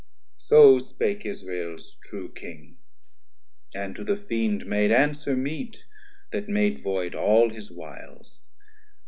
[0.39, 0.39] 440
[0.83, 2.77] So spake Israel's true King,
[3.75, 5.85] and to the Fiend Made answer meet,
[6.31, 8.49] that made void all his wiles.